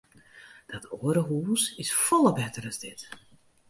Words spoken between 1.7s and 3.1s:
is folle better as dit.